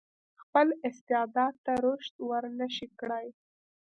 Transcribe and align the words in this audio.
خپل 0.41 0.67
استعداد 0.87 1.53
ته 1.65 1.73
رشد 1.85 2.15
ورنه 2.29 2.67
شي 2.75 2.87
کړای. 2.99 3.27